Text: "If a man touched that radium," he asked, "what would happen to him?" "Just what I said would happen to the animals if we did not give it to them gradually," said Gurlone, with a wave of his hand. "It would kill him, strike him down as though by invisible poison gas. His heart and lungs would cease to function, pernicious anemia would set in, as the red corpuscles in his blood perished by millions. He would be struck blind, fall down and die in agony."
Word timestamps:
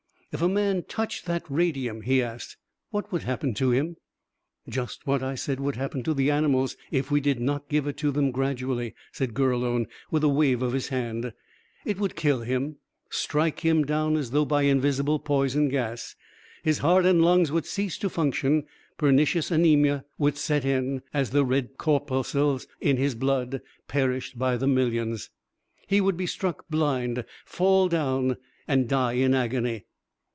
"If 0.33 0.41
a 0.41 0.47
man 0.47 0.83
touched 0.83 1.25
that 1.25 1.43
radium," 1.49 2.03
he 2.03 2.23
asked, 2.23 2.55
"what 2.89 3.11
would 3.11 3.23
happen 3.23 3.53
to 3.55 3.71
him?" 3.71 3.97
"Just 4.69 5.05
what 5.05 5.21
I 5.21 5.35
said 5.35 5.59
would 5.59 5.75
happen 5.75 6.03
to 6.03 6.13
the 6.13 6.31
animals 6.31 6.77
if 6.89 7.11
we 7.11 7.19
did 7.19 7.41
not 7.41 7.67
give 7.67 7.85
it 7.85 7.97
to 7.97 8.11
them 8.11 8.31
gradually," 8.31 8.95
said 9.11 9.33
Gurlone, 9.33 9.87
with 10.09 10.23
a 10.23 10.29
wave 10.29 10.61
of 10.61 10.71
his 10.71 10.87
hand. 10.87 11.33
"It 11.83 11.99
would 11.99 12.15
kill 12.15 12.43
him, 12.43 12.77
strike 13.09 13.59
him 13.59 13.83
down 13.83 14.15
as 14.15 14.31
though 14.31 14.45
by 14.45 14.61
invisible 14.61 15.19
poison 15.19 15.67
gas. 15.67 16.15
His 16.63 16.77
heart 16.77 17.05
and 17.05 17.21
lungs 17.21 17.51
would 17.51 17.65
cease 17.65 17.97
to 17.97 18.09
function, 18.09 18.63
pernicious 18.97 19.51
anemia 19.51 20.05
would 20.17 20.37
set 20.37 20.63
in, 20.63 21.01
as 21.13 21.31
the 21.31 21.43
red 21.43 21.77
corpuscles 21.77 22.67
in 22.79 22.95
his 22.95 23.15
blood 23.15 23.59
perished 23.89 24.39
by 24.39 24.55
millions. 24.59 25.29
He 25.87 25.99
would 25.99 26.15
be 26.15 26.25
struck 26.25 26.69
blind, 26.69 27.25
fall 27.45 27.89
down 27.89 28.37
and 28.65 28.87
die 28.87 29.15
in 29.17 29.33
agony." 29.33 29.87